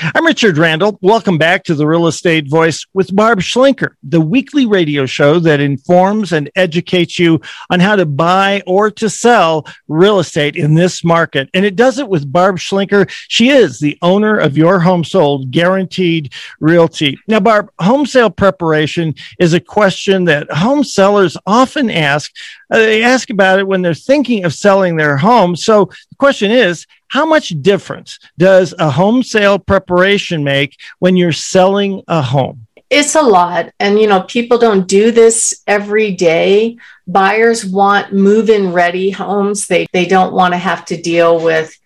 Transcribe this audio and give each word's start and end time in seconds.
I'm 0.00 0.26
Richard 0.26 0.58
Randall. 0.58 0.96
Welcome 1.02 1.38
back 1.38 1.64
to 1.64 1.74
the 1.74 1.86
Real 1.86 2.06
Estate 2.06 2.48
Voice 2.48 2.86
with 2.94 3.14
Barb 3.16 3.40
Schlinker, 3.40 3.94
the 4.04 4.20
weekly 4.20 4.64
radio 4.64 5.06
show 5.06 5.40
that 5.40 5.58
informs 5.58 6.32
and 6.32 6.48
educates 6.54 7.18
you 7.18 7.40
on 7.68 7.80
how 7.80 7.96
to 7.96 8.06
buy 8.06 8.62
or 8.64 8.92
to 8.92 9.10
sell 9.10 9.66
real 9.88 10.20
estate 10.20 10.54
in 10.54 10.74
this 10.74 11.02
market. 11.02 11.50
And 11.52 11.64
it 11.64 11.74
does 11.74 11.98
it 11.98 12.08
with 12.08 12.30
Barb 12.30 12.58
Schlinker. 12.58 13.10
She 13.26 13.48
is 13.50 13.80
the 13.80 13.98
owner 14.00 14.38
of 14.38 14.56
Your 14.56 14.78
Home 14.78 15.02
Sold 15.02 15.50
Guaranteed 15.50 16.32
Realty. 16.60 17.18
Now, 17.26 17.40
Barb, 17.40 17.70
home 17.80 18.06
sale 18.06 18.30
preparation 18.30 19.16
is 19.40 19.52
a 19.52 19.60
question 19.60 20.24
that 20.26 20.48
home 20.52 20.84
sellers 20.84 21.36
often 21.44 21.90
ask. 21.90 22.32
Uh, 22.70 22.78
they 22.78 23.02
ask 23.02 23.30
about 23.30 23.58
it 23.58 23.66
when 23.66 23.82
they're 23.82 23.94
thinking 23.94 24.44
of 24.44 24.54
selling 24.54 24.96
their 24.96 25.16
home. 25.16 25.56
So 25.56 25.86
the 25.86 26.16
question 26.18 26.52
is, 26.52 26.86
how 27.08 27.26
much 27.26 27.48
difference 27.60 28.18
does 28.36 28.74
a 28.78 28.90
home 28.90 29.22
sale 29.22 29.58
preparation 29.58 30.44
make 30.44 30.76
when 30.98 31.16
you're 31.16 31.32
selling 31.32 32.02
a 32.08 32.22
home? 32.22 32.66
It's 32.90 33.14
a 33.14 33.22
lot. 33.22 33.70
And, 33.78 33.98
you 33.98 34.06
know, 34.06 34.22
people 34.22 34.56
don't 34.56 34.88
do 34.88 35.10
this 35.10 35.62
every 35.66 36.12
day. 36.12 36.78
Buyers 37.06 37.64
want 37.64 38.14
move 38.14 38.48
in 38.48 38.72
ready 38.72 39.10
homes. 39.10 39.66
They, 39.66 39.86
they 39.92 40.06
don't 40.06 40.32
want 40.32 40.54
to 40.54 40.58
have 40.58 40.86
to 40.86 41.00
deal 41.00 41.42
with 41.42 41.78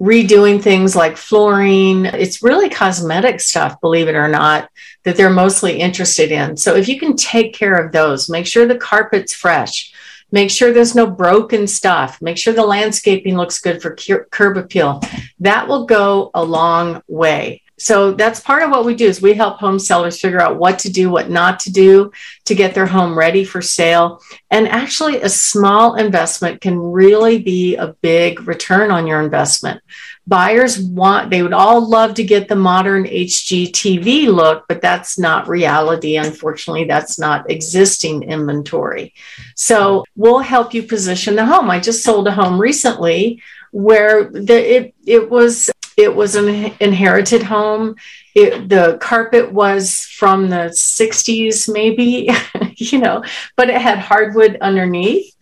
redoing 0.00 0.62
things 0.62 0.94
like 0.94 1.16
flooring. 1.16 2.04
It's 2.04 2.42
really 2.42 2.68
cosmetic 2.68 3.40
stuff, 3.40 3.80
believe 3.80 4.06
it 4.06 4.14
or 4.14 4.28
not, 4.28 4.70
that 5.02 5.16
they're 5.16 5.30
mostly 5.30 5.80
interested 5.80 6.30
in. 6.30 6.56
So 6.56 6.76
if 6.76 6.88
you 6.88 7.00
can 7.00 7.16
take 7.16 7.52
care 7.52 7.74
of 7.74 7.90
those, 7.90 8.28
make 8.28 8.46
sure 8.46 8.66
the 8.66 8.76
carpet's 8.76 9.34
fresh, 9.34 9.92
Make 10.30 10.50
sure 10.50 10.72
there's 10.72 10.94
no 10.94 11.06
broken 11.06 11.66
stuff. 11.66 12.20
Make 12.20 12.36
sure 12.36 12.52
the 12.52 12.66
landscaping 12.66 13.36
looks 13.36 13.60
good 13.60 13.80
for 13.80 13.96
curb 14.30 14.56
appeal. 14.56 15.00
That 15.40 15.68
will 15.68 15.86
go 15.86 16.30
a 16.34 16.44
long 16.44 17.02
way. 17.08 17.62
So 17.78 18.12
that's 18.12 18.40
part 18.40 18.62
of 18.62 18.70
what 18.70 18.84
we 18.84 18.94
do 18.94 19.06
is 19.06 19.22
we 19.22 19.34
help 19.34 19.58
home 19.58 19.78
sellers 19.78 20.20
figure 20.20 20.40
out 20.40 20.58
what 20.58 20.80
to 20.80 20.90
do, 20.90 21.10
what 21.10 21.30
not 21.30 21.60
to 21.60 21.72
do 21.72 22.10
to 22.46 22.54
get 22.54 22.74
their 22.74 22.86
home 22.86 23.16
ready 23.16 23.44
for 23.44 23.62
sale. 23.62 24.20
And 24.50 24.68
actually 24.68 25.20
a 25.22 25.28
small 25.28 25.94
investment 25.94 26.60
can 26.60 26.78
really 26.78 27.38
be 27.38 27.76
a 27.76 27.94
big 28.00 28.48
return 28.48 28.90
on 28.90 29.06
your 29.06 29.22
investment. 29.22 29.80
Buyers 30.26 30.78
want 30.78 31.30
they 31.30 31.42
would 31.42 31.52
all 31.52 31.88
love 31.88 32.14
to 32.14 32.24
get 32.24 32.48
the 32.48 32.56
modern 32.56 33.04
hgtv 33.04 34.26
look 34.26 34.64
but 34.68 34.82
that's 34.82 35.18
not 35.18 35.48
reality. 35.48 36.16
Unfortunately 36.16 36.84
that's 36.84 37.18
not 37.18 37.50
existing 37.50 38.24
inventory. 38.24 39.14
So 39.54 40.04
we'll 40.16 40.40
help 40.40 40.74
you 40.74 40.82
position 40.82 41.36
the 41.36 41.46
home. 41.46 41.70
I 41.70 41.80
just 41.80 42.02
sold 42.02 42.26
a 42.26 42.32
home 42.32 42.60
recently 42.60 43.40
where 43.70 44.24
the, 44.24 44.76
it, 44.76 44.94
it 45.06 45.30
was 45.30 45.70
it 45.98 46.14
was 46.14 46.36
an 46.36 46.72
inherited 46.80 47.42
home. 47.42 47.96
It, 48.34 48.68
the 48.68 48.98
carpet 49.00 49.52
was 49.52 50.04
from 50.04 50.48
the 50.48 50.70
60s 50.70 51.72
maybe 51.72 52.30
you 52.76 53.00
know 53.00 53.24
but 53.56 53.68
it 53.68 53.80
had 53.80 53.98
hardwood 53.98 54.58
underneath 54.60 55.34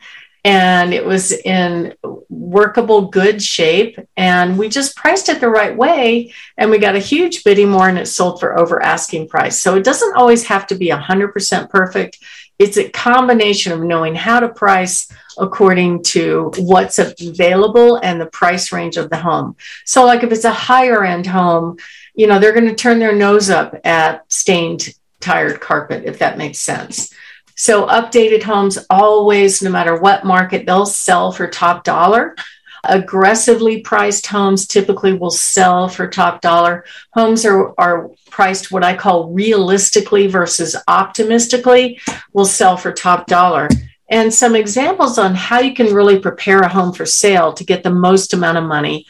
and 0.46 0.94
it 0.94 1.04
was 1.04 1.32
in 1.32 1.92
workable 2.30 3.08
good 3.08 3.42
shape 3.42 3.98
and 4.16 4.56
we 4.56 4.68
just 4.68 4.94
priced 4.94 5.28
it 5.28 5.40
the 5.40 5.48
right 5.48 5.76
way 5.76 6.32
and 6.56 6.70
we 6.70 6.78
got 6.78 6.94
a 6.94 7.00
huge 7.00 7.42
bidding 7.42 7.72
war 7.72 7.88
and 7.88 7.98
it 7.98 8.06
sold 8.06 8.38
for 8.38 8.56
over 8.56 8.80
asking 8.80 9.28
price. 9.28 9.60
So 9.60 9.74
it 9.74 9.82
doesn't 9.82 10.16
always 10.16 10.46
have 10.46 10.68
to 10.68 10.76
be 10.76 10.90
100% 10.90 11.68
perfect 11.68 12.18
it's 12.58 12.78
a 12.78 12.88
combination 12.88 13.72
of 13.72 13.80
knowing 13.80 14.14
how 14.14 14.40
to 14.40 14.48
price 14.48 15.10
according 15.38 16.02
to 16.02 16.50
what's 16.58 16.98
available 16.98 17.96
and 17.96 18.20
the 18.20 18.26
price 18.26 18.72
range 18.72 18.96
of 18.96 19.10
the 19.10 19.16
home 19.16 19.56
so 19.84 20.04
like 20.04 20.22
if 20.22 20.32
it's 20.32 20.44
a 20.44 20.52
higher 20.52 21.04
end 21.04 21.26
home 21.26 21.76
you 22.14 22.26
know 22.26 22.38
they're 22.38 22.54
going 22.54 22.68
to 22.68 22.74
turn 22.74 22.98
their 22.98 23.14
nose 23.14 23.50
up 23.50 23.74
at 23.84 24.30
stained 24.32 24.88
tired 25.20 25.60
carpet 25.60 26.04
if 26.04 26.18
that 26.18 26.38
makes 26.38 26.58
sense 26.58 27.12
so 27.58 27.86
updated 27.86 28.42
homes 28.42 28.78
always, 28.90 29.62
no 29.62 29.70
matter 29.70 29.98
what 29.98 30.26
market, 30.26 30.66
they'll 30.66 30.84
sell 30.84 31.32
for 31.32 31.48
top 31.48 31.84
dollar. 31.84 32.36
Aggressively 32.88 33.80
priced 33.80 34.26
homes 34.26 34.66
typically 34.66 35.12
will 35.12 35.30
sell 35.30 35.88
for 35.88 36.08
top 36.08 36.40
dollar. 36.40 36.84
Homes 37.12 37.44
are, 37.44 37.74
are 37.78 38.10
priced 38.30 38.70
what 38.70 38.84
I 38.84 38.96
call 38.96 39.32
realistically 39.32 40.26
versus 40.26 40.76
optimistically, 40.88 42.00
will 42.32 42.44
sell 42.44 42.76
for 42.76 42.92
top 42.92 43.26
dollar. 43.26 43.68
And 44.08 44.32
some 44.32 44.54
examples 44.54 45.18
on 45.18 45.34
how 45.34 45.60
you 45.60 45.74
can 45.74 45.94
really 45.94 46.18
prepare 46.18 46.60
a 46.60 46.68
home 46.68 46.92
for 46.92 47.06
sale 47.06 47.52
to 47.54 47.64
get 47.64 47.82
the 47.82 47.90
most 47.90 48.32
amount 48.32 48.58
of 48.58 48.64
money 48.64 49.06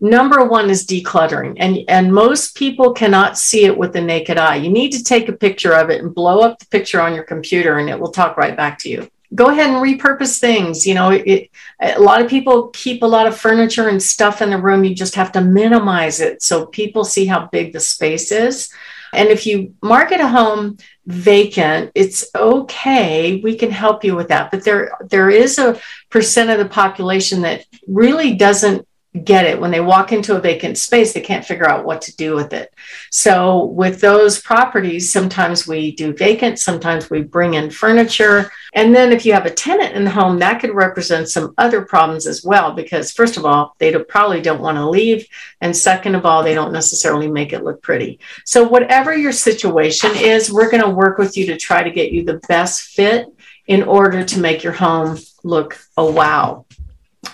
number 0.00 0.44
one 0.44 0.70
is 0.70 0.86
decluttering 0.86 1.54
and 1.58 1.78
and 1.88 2.12
most 2.12 2.56
people 2.56 2.94
cannot 2.94 3.36
see 3.36 3.66
it 3.66 3.76
with 3.76 3.92
the 3.92 4.00
naked 4.00 4.38
eye 4.38 4.56
you 4.56 4.70
need 4.70 4.90
to 4.90 5.04
take 5.04 5.28
a 5.28 5.32
picture 5.32 5.74
of 5.74 5.90
it 5.90 6.02
and 6.02 6.14
blow 6.14 6.40
up 6.40 6.58
the 6.58 6.66
picture 6.66 7.00
on 7.00 7.14
your 7.14 7.24
computer 7.24 7.78
and 7.78 7.90
it 7.90 8.00
will 8.00 8.10
talk 8.10 8.38
right 8.38 8.56
back 8.56 8.78
to 8.78 8.88
you 8.88 9.10
go 9.34 9.46
ahead 9.46 9.70
and 9.70 9.76
repurpose 9.76 10.38
things 10.38 10.86
you 10.86 10.94
know 10.94 11.10
it, 11.10 11.50
a 11.80 12.00
lot 12.00 12.20
of 12.20 12.28
people 12.28 12.68
keep 12.68 13.02
a 13.02 13.06
lot 13.06 13.26
of 13.26 13.36
furniture 13.36 13.88
and 13.88 14.02
stuff 14.02 14.42
in 14.42 14.50
the 14.50 14.58
room. 14.58 14.84
You 14.84 14.94
just 14.94 15.14
have 15.14 15.32
to 15.32 15.40
minimize 15.40 16.20
it 16.20 16.42
so 16.42 16.66
people 16.66 17.04
see 17.04 17.26
how 17.26 17.46
big 17.46 17.72
the 17.72 17.80
space 17.80 18.30
is. 18.32 18.72
And 19.12 19.28
if 19.28 19.46
you 19.46 19.74
market 19.82 20.20
a 20.20 20.28
home 20.28 20.78
vacant 21.06 21.90
it's 21.94 22.26
okay. 22.36 23.40
We 23.42 23.56
can 23.56 23.70
help 23.70 24.04
you 24.04 24.14
with 24.14 24.28
that. 24.28 24.50
But 24.50 24.64
there 24.64 24.92
there 25.08 25.30
is 25.30 25.58
a 25.58 25.80
percent 26.10 26.50
of 26.50 26.58
the 26.58 26.68
population 26.68 27.42
that 27.42 27.64
really 27.88 28.34
doesn't 28.34 28.86
get 29.24 29.44
it. 29.44 29.60
When 29.60 29.72
they 29.72 29.80
walk 29.80 30.12
into 30.12 30.36
a 30.36 30.40
vacant 30.40 30.78
space 30.78 31.12
they 31.12 31.20
can't 31.20 31.44
figure 31.44 31.68
out 31.68 31.84
what 31.84 32.00
to 32.02 32.16
do 32.16 32.36
with 32.36 32.52
it. 32.52 32.72
So 33.10 33.64
with 33.64 34.00
those 34.00 34.40
properties 34.40 35.10
sometimes 35.10 35.66
we 35.66 35.92
do 35.96 36.14
vacant 36.14 36.60
sometimes 36.60 37.10
we 37.10 37.22
bring 37.22 37.54
in 37.54 37.70
furniture. 37.70 38.52
And 38.72 38.94
then 38.94 39.12
if 39.12 39.26
you 39.26 39.32
have 39.32 39.46
a 39.46 39.50
tenant 39.50 39.96
in 39.96 40.04
the 40.04 40.10
home 40.10 40.38
that 40.38 40.60
could 40.60 40.74
represent 40.74 41.28
some 41.28 41.54
other 41.58 41.82
problems 41.82 42.28
as 42.28 42.44
well 42.44 42.72
because 42.72 43.10
first 43.10 43.36
of 43.36 43.44
all 43.44 43.74
they 43.78 43.92
probably 44.04 44.40
don't 44.40 44.60
want 44.60 44.76
to 44.76 44.88
leave. 44.88 45.26
And 45.60 45.76
second 45.76 46.14
of 46.14 46.24
all 46.24 46.44
they 46.44 46.54
don't 46.54 46.72
necessarily 46.72 47.28
make 47.28 47.52
it 47.52 47.64
look 47.64 47.82
pretty. 47.82 48.20
So 48.44 48.62
whatever 48.62 49.12
your 49.12 49.32
situation 49.32 50.10
is 50.14 50.52
we're 50.52 50.70
going 50.70 50.84
to 50.84 50.90
work 50.90 51.18
with 51.18 51.36
you 51.36 51.46
to 51.46 51.56
try 51.56 51.82
to 51.82 51.90
get 51.90 52.12
you 52.12 52.24
the 52.24 52.40
best 52.46 52.82
fit 52.82 53.26
in 53.66 53.82
order 53.82 54.24
to 54.24 54.40
make 54.40 54.62
your 54.62 54.72
home 54.72 55.18
look 55.42 55.78
a 55.96 56.04
wow 56.04 56.64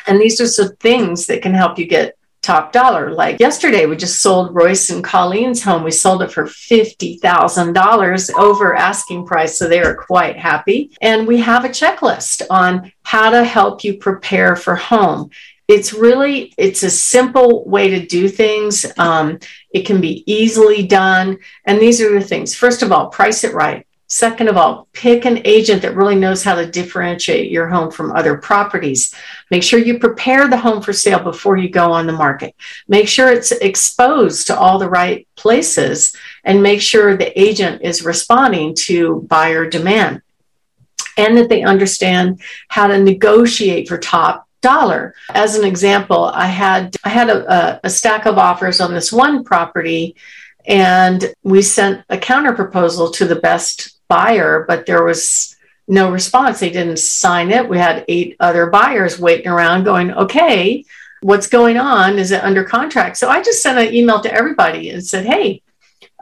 and 0.07 0.21
these 0.21 0.41
are 0.41 0.47
some 0.47 0.77
things 0.77 1.27
that 1.27 1.43
can 1.43 1.55
help 1.55 1.79
you 1.79 1.87
get 1.87 2.17
top 2.47 2.73
dollar. 2.73 3.13
Like 3.13 3.41
yesterday, 3.41 3.87
we 3.87 3.97
just 3.97 4.21
sold 4.21 4.55
Royce 4.55 4.91
and 4.91 5.03
Colleen's 5.03 5.63
home. 5.63 5.83
We 5.83 5.91
sold 5.91 6.23
it 6.23 6.31
for 6.31 6.45
$50,000 6.45 8.35
over 8.39 8.75
asking 8.77 9.27
price. 9.27 9.59
So 9.59 9.69
they 9.69 9.81
are 9.81 9.97
quite 9.97 10.37
happy. 10.37 10.97
And 11.03 11.27
we 11.27 11.39
have 11.39 11.65
a 11.65 11.69
checklist 11.69 12.43
on 12.49 12.93
how 13.03 13.31
to 13.31 13.43
help 13.43 13.83
you 13.83 13.99
prepare 13.99 14.55
for 14.55 14.77
home. 14.77 15.31
It's 15.67 15.93
really, 15.93 16.55
it's 16.57 16.85
a 16.85 16.91
simple 16.91 17.65
way 17.65 17.91
to 17.91 18.07
do 18.07 18.29
things. 18.29 18.87
Um, 18.97 19.41
it 19.71 19.85
can 19.85 20.01
be 20.01 20.23
easily 20.33 20.87
done. 20.87 21.39
And 21.65 21.81
these 21.81 22.01
are 22.01 22.13
the 22.13 22.25
things. 22.25 22.55
First 22.55 22.83
of 22.83 22.93
all, 22.93 23.09
price 23.09 23.43
it 23.43 23.55
right. 23.55 23.86
Second 24.09 24.49
of 24.49 24.57
all, 24.57 24.87
pick 24.93 25.25
an 25.25 25.41
agent 25.45 25.83
that 25.83 25.97
really 25.97 26.15
knows 26.15 26.45
how 26.45 26.55
to 26.55 26.71
differentiate 26.71 27.51
your 27.51 27.69
home 27.69 27.91
from 27.91 28.13
other 28.13 28.37
properties. 28.37 29.13
Make 29.51 29.65
sure 29.65 29.81
you 29.81 29.99
prepare 29.99 30.49
the 30.49 30.57
home 30.57 30.81
for 30.81 30.93
sale 30.93 31.19
before 31.19 31.57
you 31.57 31.69
go 31.69 31.91
on 31.91 32.07
the 32.07 32.13
market. 32.13 32.55
Make 32.87 33.09
sure 33.09 33.33
it's 33.33 33.51
exposed 33.51 34.47
to 34.47 34.57
all 34.57 34.79
the 34.79 34.89
right 34.89 35.27
places 35.35 36.15
and 36.45 36.63
make 36.63 36.81
sure 36.81 37.17
the 37.17 37.39
agent 37.41 37.83
is 37.83 38.05
responding 38.05 38.77
to 38.83 39.23
buyer 39.23 39.69
demand 39.69 40.23
and 41.17 41.37
that 41.37 41.49
they 41.49 41.63
understand 41.63 42.41
how 42.69 42.87
to 42.87 43.03
negotiate 43.03 43.89
for 43.89 43.99
top 43.99 44.47
dollar. 44.61 45.15
As 45.31 45.57
an 45.57 45.65
example, 45.65 46.27
I 46.27 46.47
had 46.47 46.95
I 47.03 47.09
had 47.09 47.29
a, 47.29 47.81
a 47.85 47.91
stack 47.91 48.27
of 48.27 48.39
offers 48.39 48.81
on 48.81 48.95
this 48.95 49.13
one 49.13 49.43
property 49.43 50.15
and 50.67 51.33
we 51.43 51.63
sent 51.63 52.05
a 52.09 52.19
counter 52.19 52.53
proposal 52.53 53.11
to 53.13 53.25
the 53.25 53.37
best 53.37 53.96
buyer, 54.09 54.65
but 54.67 54.87
there 54.87 55.05
was 55.05 55.57
no 55.89 56.11
response. 56.11 56.61
They 56.61 56.71
didn't 56.71 56.99
sign 56.99 57.51
it. 57.51 57.69
We 57.69 57.79
had 57.79 58.05
eight 58.09 58.37
other 58.41 58.67
buyers 58.67 59.19
waiting 59.19 59.49
around 59.49 59.85
going, 59.85 60.13
okay, 60.13 60.85
what's 61.23 61.47
going 61.47 61.77
on? 61.77 62.19
Is 62.19 62.33
it 62.33 62.43
under 62.43 62.65
contract? 62.65 63.17
So 63.17 63.29
I 63.29 63.43
just 63.43 63.63
sent 63.63 63.79
an 63.79 63.95
email 63.95 64.21
to 64.21 64.33
everybody 64.33 64.91
and 64.91 65.05
said, 65.05 65.27
hey, 65.27 65.63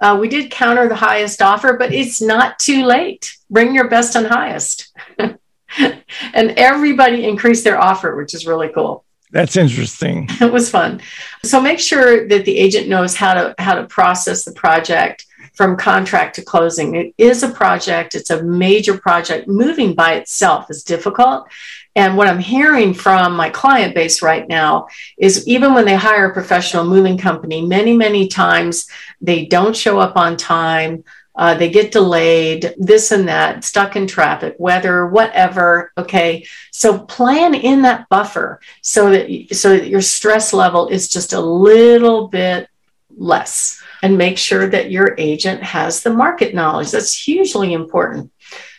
uh, 0.00 0.16
we 0.20 0.28
did 0.28 0.50
counter 0.50 0.88
the 0.88 0.94
highest 0.94 1.40
offer, 1.40 1.76
but 1.78 1.92
it's 1.92 2.20
not 2.20 2.58
too 2.58 2.84
late. 2.84 3.36
Bring 3.50 3.74
your 3.74 3.88
best 3.88 4.16
and 4.16 4.26
highest. 4.26 4.92
and 5.18 5.98
everybody 6.34 7.24
increased 7.24 7.64
their 7.64 7.80
offer, 7.80 8.16
which 8.16 8.34
is 8.34 8.46
really 8.46 8.68
cool. 8.68 9.04
That's 9.30 9.56
interesting. 9.56 10.28
it 10.40 10.52
was 10.52 10.70
fun. 10.70 11.00
So 11.42 11.60
make 11.60 11.80
sure 11.80 12.28
that 12.28 12.44
the 12.44 12.56
agent 12.56 12.88
knows 12.88 13.16
how 13.16 13.34
to 13.34 13.54
how 13.58 13.74
to 13.74 13.84
process 13.86 14.44
the 14.44 14.52
project 14.52 15.26
from 15.54 15.76
contract 15.76 16.34
to 16.36 16.42
closing. 16.42 16.94
It 16.94 17.14
is 17.16 17.42
a 17.42 17.48
project, 17.48 18.14
it's 18.14 18.30
a 18.30 18.42
major 18.42 18.98
project. 18.98 19.48
Moving 19.48 19.94
by 19.94 20.14
itself 20.14 20.70
is 20.70 20.82
difficult. 20.82 21.48
And 21.96 22.16
what 22.16 22.26
I'm 22.26 22.40
hearing 22.40 22.92
from 22.92 23.36
my 23.36 23.50
client 23.50 23.94
base 23.94 24.20
right 24.20 24.48
now 24.48 24.88
is 25.16 25.46
even 25.46 25.74
when 25.74 25.84
they 25.84 25.94
hire 25.94 26.28
a 26.28 26.32
professional 26.32 26.84
moving 26.84 27.16
company, 27.16 27.64
many, 27.64 27.96
many 27.96 28.26
times 28.26 28.88
they 29.20 29.46
don't 29.46 29.76
show 29.76 30.00
up 30.00 30.16
on 30.16 30.36
time. 30.36 31.04
Uh, 31.36 31.54
they 31.54 31.68
get 31.68 31.90
delayed, 31.90 32.74
this 32.78 33.10
and 33.10 33.26
that, 33.26 33.64
stuck 33.64 33.96
in 33.96 34.06
traffic, 34.06 34.54
weather, 34.58 35.06
whatever. 35.06 35.92
Okay, 35.98 36.46
so 36.70 36.98
plan 36.98 37.54
in 37.54 37.82
that 37.82 38.08
buffer 38.08 38.60
so 38.82 39.10
that 39.10 39.28
so 39.52 39.70
that 39.70 39.88
your 39.88 40.00
stress 40.00 40.52
level 40.52 40.86
is 40.86 41.08
just 41.08 41.32
a 41.32 41.40
little 41.40 42.28
bit 42.28 42.68
less, 43.16 43.82
and 44.04 44.18
make 44.18 44.36
sure 44.36 44.68
that 44.68 44.90
your 44.90 45.14
agent 45.16 45.62
has 45.62 46.02
the 46.02 46.12
market 46.12 46.54
knowledge. 46.54 46.90
That's 46.90 47.18
hugely 47.26 47.72
important. 47.72 48.30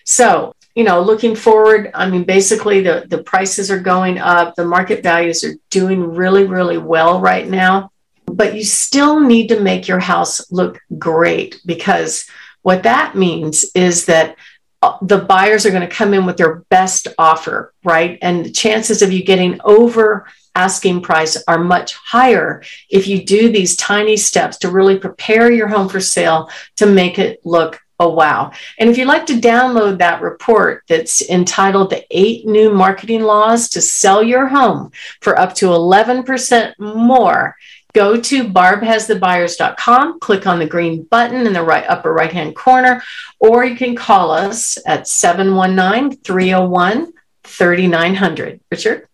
So 0.04 0.54
you 0.76 0.84
know, 0.84 1.02
looking 1.02 1.36
forward, 1.36 1.90
I 1.94 2.10
mean, 2.10 2.26
basically 2.26 2.82
the, 2.82 3.06
the 3.08 3.24
prices 3.24 3.72
are 3.72 3.80
going 3.80 4.20
up, 4.20 4.56
the 4.56 4.66
market 4.66 5.02
values 5.02 5.42
are 5.46 5.56
doing 5.70 6.14
really, 6.14 6.44
really 6.44 6.78
well 6.78 7.22
right 7.22 7.48
now. 7.48 7.92
But 8.26 8.56
you 8.56 8.66
still 8.66 9.22
need 9.22 9.48
to 9.48 9.62
make 9.62 9.88
your 9.88 10.00
house 10.00 10.52
look 10.52 10.80
great 10.98 11.62
because 11.66 12.30
what 12.62 12.84
that 12.84 13.16
means 13.16 13.64
is 13.74 14.06
that 14.08 14.36
uh, 14.82 14.98
the 15.02 15.20
buyers 15.20 15.66
are 15.66 15.72
going 15.72 15.88
to 15.88 15.96
come 15.96 16.14
in 16.14 16.26
with 16.26 16.36
their 16.36 16.56
best 16.70 17.08
offer, 17.18 17.74
right? 17.86 18.20
And 18.22 18.44
the 18.44 18.52
chances 18.52 19.02
of 19.02 19.14
you 19.14 19.24
getting 19.24 19.62
over 19.64 20.28
asking 20.56 21.02
price 21.02 21.42
are 21.48 21.60
much 21.60 21.94
higher 21.94 22.64
if 22.90 23.08
you 23.08 23.24
do 23.24 23.52
these 23.52 23.76
tiny 23.76 24.18
steps 24.18 24.58
to 24.58 24.72
really 24.72 24.98
prepare 24.98 25.52
your 25.52 25.68
home 25.68 25.90
for 25.90 26.00
sale 26.00 26.50
to 26.76 26.86
make 26.86 27.20
it 27.20 27.40
look 27.46 27.82
Oh, 27.98 28.10
wow. 28.10 28.52
And 28.78 28.90
if 28.90 28.98
you'd 28.98 29.08
like 29.08 29.26
to 29.28 29.40
download 29.40 30.00
that 30.00 30.22
report 30.22 30.84
that's 30.90 31.22
entitled 31.30 31.90
The 31.90 32.06
Eight 32.12 32.46
New 32.46 32.74
Marketing 32.74 33.22
Laws 33.22 33.70
to 33.70 33.82
Sell 33.82 34.22
Your 34.22 34.48
Home 34.48 34.92
for 35.22 35.40
up 35.40 35.56
to 35.56 35.68
11% 35.68 36.74
more, 36.78 37.56
go 37.94 38.20
to 38.20 38.44
barbhasthebuyers.com, 38.44 40.20
click 40.20 40.46
on 40.46 40.60
the 40.60 40.68
green 40.68 41.04
button 41.04 41.48
in 41.48 41.54
the 41.54 41.64
right 41.64 41.86
upper 41.88 42.12
right 42.12 42.34
hand 42.34 42.54
corner, 42.54 43.02
or 43.40 43.64
you 43.64 43.78
can 43.78 43.96
call 43.96 44.32
us 44.32 44.78
at 44.86 45.08
719 45.08 46.18
301 46.18 47.14
3900. 47.46 48.60
Richard? 48.70 49.08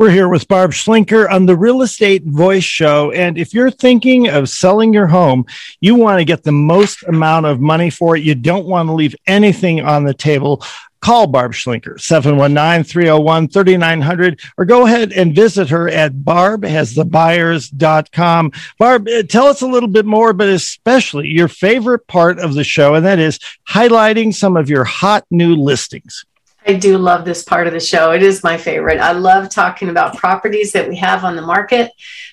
We're 0.00 0.08
here 0.08 0.30
with 0.30 0.48
Barb 0.48 0.70
Schlinker 0.70 1.30
on 1.30 1.44
the 1.44 1.54
Real 1.54 1.82
Estate 1.82 2.24
Voice 2.24 2.64
Show. 2.64 3.12
And 3.12 3.36
if 3.36 3.52
you're 3.52 3.70
thinking 3.70 4.30
of 4.30 4.48
selling 4.48 4.94
your 4.94 5.06
home, 5.06 5.44
you 5.82 5.94
want 5.94 6.20
to 6.20 6.24
get 6.24 6.42
the 6.42 6.52
most 6.52 7.02
amount 7.02 7.44
of 7.44 7.60
money 7.60 7.90
for 7.90 8.16
it. 8.16 8.22
You 8.22 8.34
don't 8.34 8.64
want 8.64 8.88
to 8.88 8.94
leave 8.94 9.14
anything 9.26 9.82
on 9.82 10.04
the 10.04 10.14
table. 10.14 10.64
Call 11.02 11.26
Barb 11.26 11.52
Schlinker, 11.52 12.00
719 12.00 12.82
301 12.82 13.48
3900, 13.48 14.40
or 14.56 14.64
go 14.64 14.86
ahead 14.86 15.12
and 15.12 15.34
visit 15.34 15.68
her 15.68 15.86
at 15.86 16.14
barbhasthebuyers.com. 16.14 18.52
Barb, 18.78 19.06
uh, 19.06 19.22
tell 19.24 19.48
us 19.48 19.60
a 19.60 19.66
little 19.66 19.86
bit 19.86 20.06
more, 20.06 20.32
but 20.32 20.48
especially 20.48 21.28
your 21.28 21.48
favorite 21.48 22.06
part 22.06 22.38
of 22.38 22.54
the 22.54 22.64
show, 22.64 22.94
and 22.94 23.04
that 23.04 23.18
is 23.18 23.38
highlighting 23.68 24.32
some 24.32 24.56
of 24.56 24.70
your 24.70 24.84
hot 24.84 25.26
new 25.30 25.54
listings. 25.54 26.24
I 26.70 26.74
do 26.74 26.98
love 26.98 27.24
this 27.24 27.42
part 27.42 27.66
of 27.66 27.72
the 27.72 27.80
show. 27.80 28.12
It 28.12 28.22
is 28.22 28.44
my 28.44 28.56
favorite. 28.56 29.00
I 29.00 29.10
love 29.10 29.50
talking 29.50 29.88
about 29.88 30.16
properties 30.16 30.70
that 30.70 30.88
we 30.88 30.94
have 30.98 31.24
on 31.24 31.34
the 31.34 31.42
market. 31.42 31.90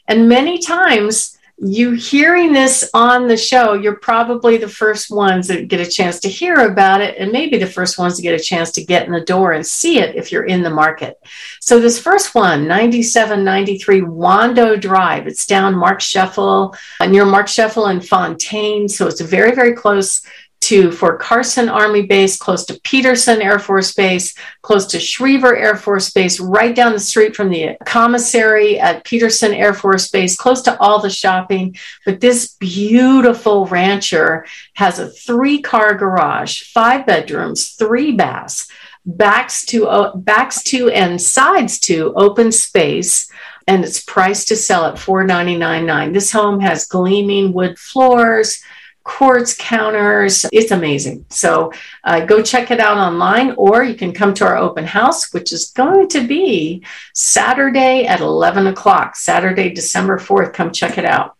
And 0.07 0.29
many 0.29 0.59
times, 0.59 1.39
you 1.57 1.93
hearing 1.93 2.53
this 2.53 2.87
on 2.93 3.27
the 3.27 3.35
show, 3.35 3.73
you're 3.73 3.95
probably 3.95 4.57
the 4.57 4.69
first 4.69 5.09
ones 5.09 5.47
that 5.47 5.69
get 5.69 5.79
a 5.79 5.89
chance 5.89 6.19
to 6.19 6.29
hear 6.29 6.53
about 6.69 7.01
it, 7.01 7.17
and 7.17 7.31
maybe 7.31 7.57
the 7.57 7.65
first 7.65 7.97
ones 7.97 8.15
to 8.15 8.21
get 8.21 8.39
a 8.39 8.43
chance 8.43 8.69
to 8.73 8.85
get 8.85 9.07
in 9.07 9.11
the 9.11 9.21
door 9.21 9.53
and 9.53 9.65
see 9.65 9.97
it 9.97 10.15
if 10.15 10.31
you're 10.31 10.45
in 10.45 10.61
the 10.61 10.69
market. 10.69 11.17
So, 11.59 11.79
this 11.79 11.99
first 11.99 12.35
one, 12.35 12.67
9793 12.67 14.01
Wando 14.01 14.79
Drive, 14.79 15.25
it's 15.25 15.47
down 15.47 15.73
Marksheffel, 15.73 16.77
near 17.09 17.25
Marksheffel 17.25 17.89
and 17.89 18.07
Fontaine. 18.07 18.87
So, 18.87 19.07
it's 19.07 19.21
very, 19.21 19.55
very 19.55 19.73
close 19.73 20.21
to 20.61 20.91
Fort 20.91 21.19
Carson 21.19 21.69
Army 21.69 22.03
Base, 22.03 22.37
close 22.37 22.65
to 22.65 22.79
Peterson 22.83 23.41
Air 23.41 23.59
Force 23.59 23.93
Base, 23.93 24.35
close 24.61 24.85
to 24.87 24.97
Schriever 24.97 25.57
Air 25.57 25.75
Force 25.75 26.09
Base, 26.09 26.39
right 26.39 26.75
down 26.75 26.93
the 26.93 26.99
street 26.99 27.35
from 27.35 27.49
the 27.49 27.77
commissary 27.85 28.79
at 28.79 29.03
Peterson 29.03 29.53
Air 29.53 29.73
Force 29.73 30.09
Base, 30.09 30.35
close 30.35 30.61
to 30.63 30.77
all 30.79 31.01
the 31.01 31.09
shopping. 31.09 31.75
But 32.05 32.19
this 32.19 32.55
beautiful 32.55 33.65
rancher 33.67 34.45
has 34.73 34.99
a 34.99 35.09
three 35.09 35.61
car 35.61 35.95
garage, 35.95 36.63
five 36.63 37.05
bedrooms, 37.05 37.69
three 37.69 38.11
baths, 38.11 38.67
backs 39.05 39.65
to, 39.67 39.87
uh, 39.87 40.15
backs 40.15 40.63
to 40.63 40.89
and 40.89 41.21
sides 41.21 41.79
to 41.81 42.13
open 42.15 42.51
space 42.51 43.29
and 43.67 43.83
it's 43.83 44.01
priced 44.01 44.47
to 44.47 44.55
sell 44.55 44.85
at 44.85 44.95
$499.9. 44.95 46.13
This 46.13 46.31
home 46.31 46.61
has 46.61 46.87
gleaming 46.87 47.51
wood 47.51 47.77
floors, 47.77 48.61
quartz 49.07 49.55
counters. 49.57 50.45
It's 50.51 50.71
amazing. 50.71 51.25
So 51.29 51.71
uh, 52.03 52.25
go 52.25 52.43
check 52.43 52.71
it 52.71 52.79
out 52.79 52.97
online, 52.97 53.53
or 53.57 53.81
you 53.83 53.95
can 53.95 54.11
come 54.11 54.33
to 54.35 54.45
our 54.45 54.57
open 54.57 54.85
house, 54.85 55.33
which 55.33 55.53
is 55.53 55.71
going 55.71 56.09
to 56.09 56.27
be 56.27 56.83
Saturday 57.13 58.05
at 58.05 58.19
11 58.19 58.67
o'clock, 58.67 59.15
Saturday, 59.15 59.69
December 59.69 60.17
4th. 60.17 60.53
Come 60.53 60.71
check 60.71 60.97
it 60.97 61.05
out. 61.05 61.36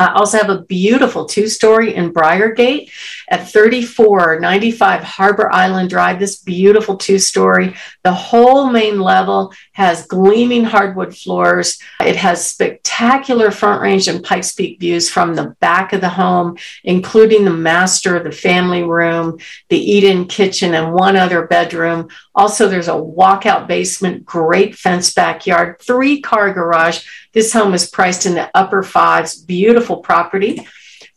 I 0.00 0.14
also 0.14 0.38
have 0.38 0.48
a 0.48 0.62
beautiful 0.62 1.26
two 1.26 1.46
story 1.46 1.94
in 1.94 2.14
Briargate 2.14 2.90
at 3.28 3.50
3495 3.50 5.02
Harbor 5.02 5.52
Island 5.52 5.90
Drive. 5.90 6.18
This 6.18 6.38
beautiful 6.38 6.96
two 6.96 7.18
story. 7.18 7.74
The 8.02 8.14
whole 8.14 8.70
main 8.70 8.98
level 8.98 9.52
has 9.72 10.06
gleaming 10.06 10.64
hardwood 10.64 11.14
floors. 11.14 11.78
It 12.00 12.16
has 12.16 12.48
spectacular 12.48 13.50
front 13.50 13.82
range 13.82 14.08
and 14.08 14.24
Pikes 14.24 14.52
Peak 14.52 14.80
views 14.80 15.10
from 15.10 15.34
the 15.34 15.54
back 15.60 15.92
of 15.92 16.00
the 16.00 16.08
home, 16.08 16.56
including 16.82 17.44
the 17.44 17.50
master, 17.50 18.22
the 18.22 18.32
family 18.32 18.82
room, 18.82 19.38
the 19.68 19.78
eat 19.78 20.04
in 20.04 20.28
kitchen, 20.28 20.72
and 20.72 20.94
one 20.94 21.16
other 21.16 21.46
bedroom. 21.46 22.08
Also, 22.40 22.68
there's 22.68 22.88
a 22.88 22.92
walkout 22.92 23.66
basement, 23.68 24.24
great 24.24 24.74
fence 24.74 25.12
backyard, 25.12 25.76
three 25.80 26.22
car 26.22 26.52
garage 26.52 27.04
this 27.32 27.52
home 27.52 27.74
is 27.74 27.88
priced 27.88 28.26
in 28.26 28.34
the 28.34 28.50
upper 28.54 28.82
fives, 28.82 29.36
beautiful 29.36 29.98
property. 29.98 30.66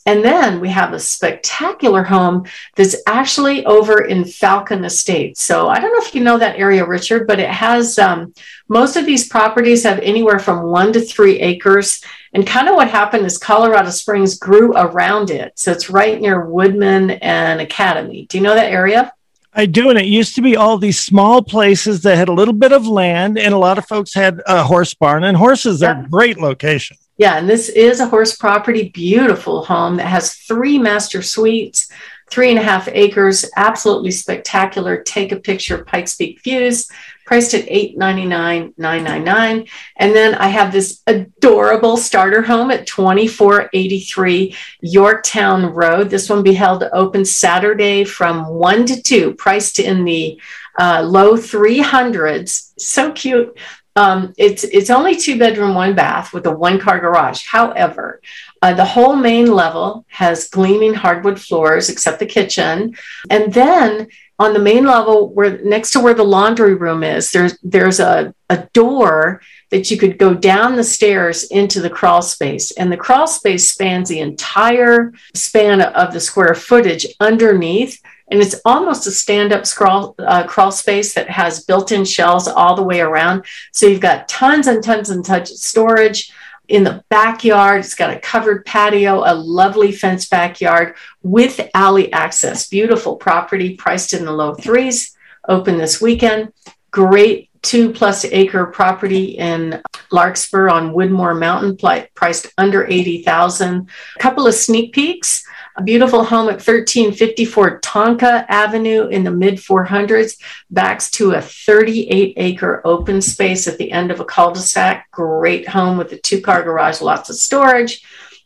And 0.05 0.23
then 0.23 0.59
we 0.59 0.67
have 0.67 0.91
a 0.91 0.99
spectacular 0.99 2.03
home 2.03 2.45
that's 2.75 2.97
actually 3.07 3.65
over 3.65 4.03
in 4.03 4.25
Falcon 4.25 4.83
Estates. 4.83 5.41
So 5.41 5.69
I 5.69 5.79
don't 5.79 5.93
know 5.93 6.05
if 6.05 6.13
you 6.13 6.21
know 6.21 6.37
that 6.37 6.59
area, 6.59 6.85
Richard, 6.85 7.25
but 7.25 7.39
it 7.39 7.49
has 7.49 7.97
um, 7.97 8.33
most 8.67 8.97
of 8.97 9.05
these 9.05 9.29
properties 9.29 9.83
have 9.83 9.99
anywhere 9.99 10.39
from 10.39 10.63
one 10.63 10.91
to 10.91 10.99
three 10.99 11.39
acres. 11.39 12.03
And 12.33 12.45
kind 12.45 12.67
of 12.67 12.75
what 12.75 12.89
happened 12.89 13.25
is 13.25 13.37
Colorado 13.37 13.91
Springs 13.91 14.37
grew 14.37 14.73
around 14.75 15.29
it. 15.29 15.57
So 15.57 15.71
it's 15.71 15.89
right 15.89 16.19
near 16.19 16.49
Woodmen 16.49 17.11
and 17.11 17.61
Academy. 17.61 18.25
Do 18.25 18.37
you 18.37 18.43
know 18.43 18.55
that 18.55 18.73
area? 18.73 19.13
I 19.55 19.65
do, 19.65 19.89
and 19.89 19.99
it 19.99 20.05
used 20.05 20.35
to 20.35 20.41
be 20.41 20.55
all 20.55 20.77
these 20.77 20.99
small 20.99 21.41
places 21.43 22.01
that 22.03 22.17
had 22.17 22.29
a 22.29 22.33
little 22.33 22.53
bit 22.53 22.71
of 22.71 22.87
land, 22.87 23.37
and 23.37 23.53
a 23.53 23.57
lot 23.57 23.77
of 23.77 23.85
folks 23.85 24.13
had 24.13 24.41
a 24.47 24.63
horse 24.63 24.93
barn, 24.93 25.23
and 25.23 25.37
horses 25.37 25.81
yeah. 25.81 25.91
are 25.91 26.07
great 26.07 26.39
location. 26.39 26.97
Yeah, 27.17 27.37
and 27.37 27.47
this 27.47 27.69
is 27.69 27.99
a 27.99 28.07
horse 28.07 28.35
property, 28.35 28.89
beautiful 28.89 29.63
home 29.63 29.97
that 29.97 30.07
has 30.07 30.33
three 30.33 30.79
master 30.79 31.21
suites, 31.21 31.87
three 32.31 32.49
and 32.49 32.57
a 32.57 32.63
half 32.63 32.87
acres, 32.91 33.45
absolutely 33.55 34.09
spectacular. 34.09 35.03
Take 35.03 35.31
a 35.31 35.39
picture, 35.39 35.85
Pikes 35.85 36.15
Peak 36.15 36.41
views 36.43 36.89
priced 37.25 37.53
at 37.53 37.67
$899,999. 37.67 39.69
And 39.97 40.15
then 40.15 40.33
I 40.35 40.47
have 40.47 40.71
this 40.71 41.01
adorable 41.07 41.97
starter 41.97 42.41
home 42.41 42.71
at 42.71 42.87
2483 42.87 44.55
Yorktown 44.81 45.65
Road. 45.67 46.09
This 46.09 46.29
one 46.29 46.43
be 46.43 46.53
held 46.53 46.83
open 46.93 47.25
Saturday 47.25 48.03
from 48.03 48.47
1 48.47 48.85
to 48.87 49.01
2, 49.01 49.35
priced 49.35 49.79
in 49.79 50.03
the 50.05 50.39
uh, 50.79 51.01
low 51.01 51.33
300s. 51.33 52.71
So 52.77 53.11
cute. 53.11 53.57
Um, 53.95 54.33
it's 54.37 54.63
it's 54.63 54.89
only 54.89 55.15
two 55.15 55.37
bedroom, 55.37 55.75
one 55.75 55.93
bath 55.93 56.33
with 56.33 56.47
a 56.47 56.51
one 56.51 56.79
car 56.79 56.99
garage. 56.99 57.45
However, 57.45 58.21
uh, 58.61 58.73
the 58.73 58.85
whole 58.85 59.15
main 59.15 59.51
level 59.51 60.05
has 60.07 60.49
gleaming 60.49 60.95
hardwood 60.95 61.39
floors, 61.39 61.89
except 61.89 62.19
the 62.19 62.25
kitchen, 62.25 62.95
and 63.29 63.53
then 63.53 64.07
on 64.39 64.53
the 64.53 64.59
main 64.59 64.85
level 64.85 65.29
where 65.33 65.59
next 65.63 65.91
to 65.91 65.99
where 65.99 66.13
the 66.13 66.23
laundry 66.23 66.73
room 66.73 67.03
is 67.03 67.31
there's 67.31 67.57
there's 67.61 67.99
a, 67.99 68.33
a 68.49 68.67
door 68.73 69.41
that 69.73 69.89
you 69.89 69.97
could 69.97 70.19
go 70.19 70.35
down 70.35 70.75
the 70.75 70.83
stairs 70.83 71.45
into 71.45 71.81
the 71.81 71.89
crawl 71.89 72.21
space. 72.21 72.69
And 72.71 72.91
the 72.91 72.97
crawl 72.97 73.25
space 73.25 73.73
spans 73.73 74.07
the 74.07 74.19
entire 74.19 75.13
span 75.33 75.81
of 75.81 76.13
the 76.13 76.19
square 76.19 76.53
footage 76.53 77.07
underneath. 77.19 77.99
And 78.29 78.39
it's 78.39 78.61
almost 78.65 79.07
a 79.07 79.11
stand-up 79.11 79.65
crawl, 79.67 80.13
uh, 80.19 80.45
crawl 80.45 80.71
space 80.71 81.15
that 81.15 81.27
has 81.27 81.65
built-in 81.65 82.05
shelves 82.05 82.47
all 82.47 82.75
the 82.75 82.83
way 82.83 83.01
around. 83.01 83.45
So 83.71 83.87
you've 83.87 83.99
got 83.99 84.27
tons 84.27 84.67
and 84.67 84.83
tons 84.83 85.09
and 85.09 85.25
tons 85.25 85.49
of 85.49 85.57
storage 85.57 86.31
in 86.67 86.83
the 86.83 87.03
backyard. 87.09 87.79
It's 87.79 87.95
got 87.95 88.15
a 88.15 88.19
covered 88.19 88.65
patio, 88.65 89.23
a 89.25 89.33
lovely 89.33 89.91
fenced 89.91 90.29
backyard 90.29 90.95
with 91.21 91.69
alley 91.73 92.11
access. 92.13 92.67
Beautiful 92.67 93.15
property 93.15 93.75
priced 93.75 94.13
in 94.13 94.25
the 94.25 94.31
low 94.31 94.53
threes, 94.53 95.15
open 95.47 95.77
this 95.77 96.01
weekend. 96.01 96.53
great 96.91 97.49
two 97.63 97.91
plus 97.91 98.25
acre 98.25 98.67
property 98.67 99.37
in 99.37 99.81
Larkspur 100.11 100.69
on 100.69 100.93
Woodmoor 100.93 101.39
Mountain, 101.39 101.77
priced 102.13 102.47
under 102.57 102.85
80,000. 102.85 103.89
A 104.15 104.19
couple 104.19 104.45
of 104.45 104.53
sneak 104.53 104.93
peeks. 104.93 105.43
A 105.75 105.81
beautiful 105.81 106.23
home 106.23 106.49
at 106.49 106.61
1354 106.61 107.79
Tonka 107.79 108.45
Avenue 108.47 109.07
in 109.07 109.23
the 109.23 109.31
mid 109.31 109.55
400s, 109.55 110.37
backs 110.69 111.09
to 111.11 111.31
a 111.31 111.41
38 111.41 112.33
acre 112.37 112.81
open 112.85 113.21
space 113.21 113.67
at 113.67 113.79
the 113.79 113.91
end 113.91 114.11
of 114.11 114.19
a 114.19 114.25
cul 114.25 114.53
de 114.53 114.59
sac. 114.59 115.09
Great 115.09 115.67
home 115.67 115.97
with 115.97 116.11
a 116.11 116.17
two 116.17 116.41
car 116.41 116.61
garage, 116.61 117.01
lots 117.01 117.31
of 117.31 117.35
storage. 117.37 118.03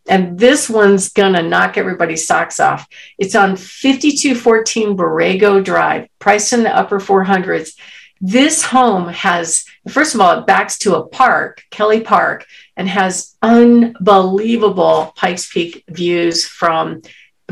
And 0.08 0.40
this 0.40 0.70
one's 0.70 1.10
gonna 1.10 1.42
knock 1.42 1.78
everybody's 1.78 2.26
socks 2.26 2.62
off. 2.62 2.88
It's 3.18 3.36
on 3.36 3.58
5214 3.58 4.96
Borrego 4.96 5.62
Drive, 5.62 6.08
priced 6.20 6.54
in 6.54 6.64
the 6.64 6.74
upper 6.74 7.00
400s. 7.00 7.72
This 8.22 8.64
home 8.64 9.10
has, 9.10 9.66
first 9.92 10.16
of 10.16 10.22
all, 10.22 10.40
it 10.40 10.48
backs 10.48 10.78
to 10.80 10.96
a 10.96 11.08
park, 11.08 11.64
Kelly 11.72 12.02
Park, 12.02 12.46
and 12.76 12.88
has 12.88 13.36
unbelievable 13.42 15.14
Pikes 15.16 15.52
Peak 15.52 15.84
views 15.90 16.46
from 16.46 17.02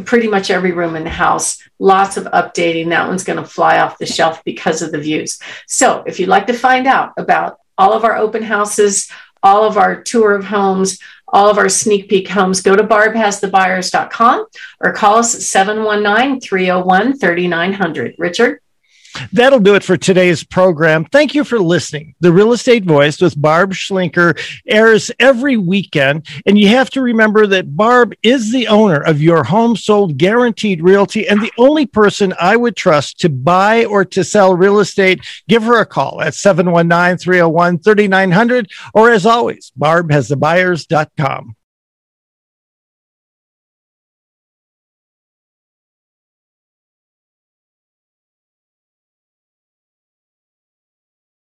pretty 0.04 0.28
much 0.28 0.52
every 0.52 0.72
room 0.72 0.96
in 0.96 1.04
the 1.04 1.10
house. 1.10 1.62
Lots 1.80 2.18
of 2.18 2.26
updating. 2.26 2.90
That 2.90 3.08
one's 3.08 3.24
going 3.24 3.42
to 3.42 3.46
fly 3.46 3.80
off 3.80 3.98
the 3.98 4.06
shelf 4.06 4.44
because 4.44 4.82
of 4.82 4.92
the 4.92 5.00
views. 5.00 5.40
So, 5.68 6.04
if 6.06 6.20
you'd 6.20 6.30
like 6.30 6.48
to 6.48 6.54
find 6.54 6.88
out 6.88 7.14
about 7.18 7.58
all 7.78 7.94
of 7.94 8.04
our 8.04 8.18
open 8.18 8.44
houses, 8.44 9.10
all 9.44 9.64
of 9.64 9.78
our 9.78 10.02
tour 10.02 10.34
of 10.36 10.46
homes, 10.46 11.00
all 11.28 11.50
of 11.50 11.58
our 11.58 11.70
sneak 11.70 12.10
peek 12.10 12.28
homes, 12.28 12.62
go 12.62 12.76
to 12.76 12.84
barbhasthebuyers.com 12.84 14.46
or 14.80 14.94
call 14.94 15.18
us 15.18 15.36
at 15.36 15.42
719 15.42 16.40
301 16.42 17.20
3900. 17.20 18.16
Richard? 18.18 18.60
That'll 19.32 19.60
do 19.60 19.76
it 19.76 19.84
for 19.84 19.98
today's 19.98 20.44
program. 20.44 21.06
Thank 21.06 21.36
you 21.36 21.44
for 21.44 21.60
listening. 21.60 22.16
The 22.20 22.32
Real 22.32 22.54
Estate 22.54 22.86
Voice 22.86 23.22
with 23.22 23.40
Barb 23.42 23.74
Schlinker 23.74 24.40
airs 24.68 25.12
every 25.20 25.58
weekend. 25.58 26.28
And 26.46 26.58
you 26.58 26.70
have 26.70 26.90
to 26.92 27.02
remember 27.02 27.48
that 27.48 27.76
Barb 27.76 28.14
is 28.24 28.52
the 28.52 28.68
owner 28.68 29.02
of 29.02 29.22
your 29.22 29.44
home 29.44 29.76
sold 29.76 30.18
guaranteed 30.18 30.82
realty 30.82 31.28
and 31.28 31.42
the 31.42 31.54
only 31.58 31.86
person 31.86 32.34
I 32.40 32.56
would 32.56 32.76
trust 32.76 33.20
to 33.22 33.30
buy 33.30 33.86
or 33.86 34.06
to 34.06 34.24
sell 34.24 34.56
real 34.56 34.80
estate. 34.80 35.26
Give 35.48 35.64
her 35.64 35.80
a 35.80 35.86
call 35.86 36.22
at 36.22 36.36
719 36.36 37.18
301 37.18 37.80
3900. 37.80 38.72
Or 38.94 39.12
as 39.12 39.26
always, 39.26 39.72
barbhasthebuyers.com. 39.80 41.56